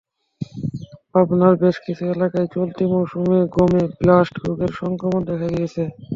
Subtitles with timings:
[1.11, 5.83] পাবনার বেশ কিছু এলাকায় চলতি মৌসুমে গমে ব্লাস্ট রোগের সংক্রমণ দেখা দিয়েছে।